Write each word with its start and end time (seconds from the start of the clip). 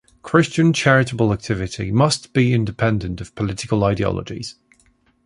Christian 0.23 0.73
charitable 0.73 1.31
activity 1.31 1.91
must 1.91 2.33
be 2.33 2.53
independent 2.55 3.21
of 3.21 3.35
political 3.35 3.83
ideologies. 3.83 4.55